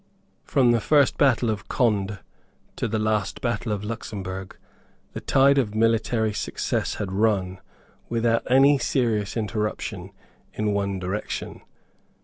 From 0.43 0.71
the 0.71 0.81
first 0.81 1.19
battle 1.19 1.51
of 1.51 1.67
Conde 1.67 2.21
to 2.75 2.87
the 2.87 2.97
last 2.97 3.39
battle 3.39 3.71
of 3.71 3.83
Luxemburg, 3.83 4.57
the 5.13 5.21
tide 5.21 5.59
of 5.59 5.75
military 5.75 6.33
success 6.33 6.95
had 6.95 7.11
run, 7.11 7.59
without 8.09 8.41
any 8.49 8.79
serious 8.79 9.37
interruption, 9.37 10.09
in 10.53 10.73
one 10.73 10.97
direction. 10.97 11.61